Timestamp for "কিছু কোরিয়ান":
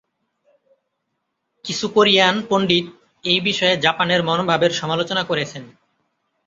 1.65-2.35